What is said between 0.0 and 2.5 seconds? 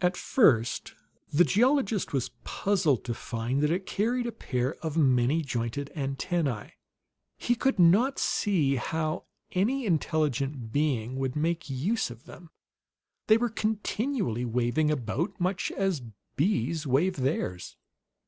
At first the geologist was